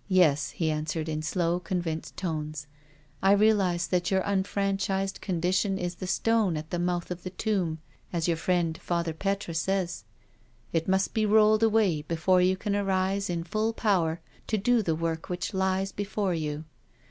"Yes, 0.08 0.50
he 0.50 0.70
answered 0.70 1.08
in 1.08 1.22
slow, 1.22 1.58
convinced 1.58 2.14
tones," 2.18 2.66
I 3.22 3.32
realise 3.32 3.86
that 3.86 4.10
your 4.10 4.20
unfranchised 4.26 5.22
condition 5.22 5.78
is 5.78 5.94
the 5.94 6.06
stone 6.06 6.58
at 6.58 6.68
the 6.68 6.78
mouth 6.78 7.10
of 7.10 7.22
the 7.22 7.30
tomb, 7.30 7.78
as 8.12 8.28
your 8.28 8.36
friend 8.36 8.76
Father 8.76 9.14
Petre 9.14 9.54
says. 9.54 10.04
It 10.74 10.86
must 10.86 11.14
be 11.14 11.24
rolled 11.24 11.62
away 11.62 12.02
before 12.02 12.42
you 12.42 12.58
can 12.58 12.76
arise 12.76 13.30
in 13.30 13.42
full 13.42 13.72
power 13.72 14.20
to 14.48 14.58
do 14.58 14.82
the 14.82 14.94
work 14.94 15.30
which 15.30 15.54
lies 15.54 15.92
before 15.92 16.34
you.' 16.34 16.64